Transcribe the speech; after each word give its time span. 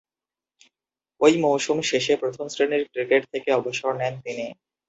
ঐ 1.21 1.31
মৌসুম 1.43 1.77
শেষে 1.89 2.13
প্রথম-শ্রেণীর 2.21 2.83
ক্রিকেট 2.91 3.23
থেকে 3.33 3.49
অবসর 3.53 3.91
নেন 3.95 4.15
তিনি। 4.25 4.45